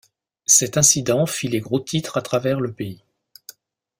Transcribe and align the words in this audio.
Cet 0.47 0.77
incident 0.77 1.27
fit 1.27 1.47
les 1.47 1.59
gros-titres 1.59 2.17
à 2.17 2.23
travers 2.23 2.59
le 2.59 2.73
pays. 2.73 3.03